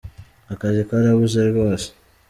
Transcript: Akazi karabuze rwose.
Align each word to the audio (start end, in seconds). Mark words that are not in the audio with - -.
Akazi 0.53 0.81
karabuze 0.89 1.39
rwose. 1.49 1.87